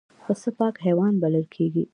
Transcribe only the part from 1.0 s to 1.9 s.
بلل کېږي.